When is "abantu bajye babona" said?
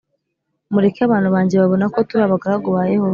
1.05-1.85